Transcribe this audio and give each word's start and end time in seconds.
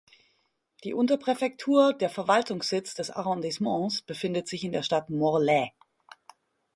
Die 0.83 0.95
Unterpräfektur, 0.95 1.93
der 1.93 2.09
Verwaltungssitz 2.09 2.95
des 2.95 3.11
Arrondissements, 3.11 4.01
befindet 4.01 4.47
sich 4.47 4.63
in 4.63 4.71
der 4.71 4.81
Stadt 4.81 5.11
Morlaix. 5.11 5.75